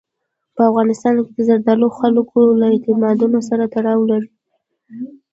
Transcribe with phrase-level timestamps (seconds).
[0.55, 4.29] په افغانستان کې زردالو د خلکو له اعتقاداتو سره تړاو لري.